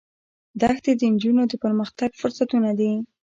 دښتې 0.61 0.91
د 0.95 1.01
نجونو 1.13 1.43
د 1.47 1.53
پرمختګ 1.63 2.09
فرصتونه 2.21 2.69
دي. 2.79 2.91